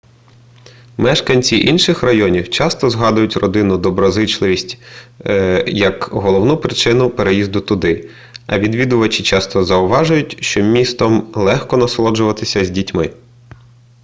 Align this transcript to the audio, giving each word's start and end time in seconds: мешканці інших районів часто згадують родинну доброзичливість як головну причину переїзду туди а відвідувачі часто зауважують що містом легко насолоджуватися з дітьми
мешканці 0.97 1.57
інших 1.57 2.03
районів 2.03 2.49
часто 2.49 2.89
згадують 2.89 3.37
родинну 3.37 3.77
доброзичливість 3.77 4.77
як 5.67 6.03
головну 6.11 6.57
причину 6.57 7.09
переїзду 7.09 7.61
туди 7.61 8.09
а 8.47 8.59
відвідувачі 8.59 9.23
часто 9.23 9.63
зауважують 9.63 10.43
що 10.43 10.61
містом 10.61 11.31
легко 11.35 11.77
насолоджуватися 11.77 12.65
з 12.65 12.69
дітьми 12.69 13.13